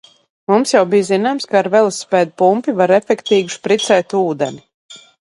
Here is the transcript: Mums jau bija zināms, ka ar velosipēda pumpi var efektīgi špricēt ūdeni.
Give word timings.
Mums 0.51 0.71
jau 0.75 0.79
bija 0.93 1.05
zināms, 1.09 1.43
ka 1.51 1.59
ar 1.59 1.67
velosipēda 1.75 2.33
pumpi 2.41 2.73
var 2.79 2.93
efektīgi 2.95 3.53
špricēt 3.57 4.17
ūdeni. 4.21 4.63